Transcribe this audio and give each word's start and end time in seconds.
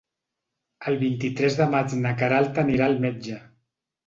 El 0.91 0.97
vint-i-tres 1.03 1.57
de 1.59 1.67
maig 1.75 1.93
na 2.07 2.15
Queralt 2.23 2.59
anirà 2.63 2.89
al 2.89 2.99
metge. 3.05 3.39